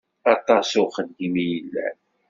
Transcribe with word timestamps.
Aṭas 0.33 0.69
uxeddim 0.83 1.33
i 1.43 1.45
yellan. 1.49 1.97